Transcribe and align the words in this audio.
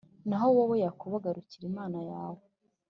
Naho 0.27 0.47
wowe, 0.57 0.75
Yakobo, 0.85 1.15
garukira 1.23 1.63
Imana 1.71 1.99
yawe, 2.11 2.41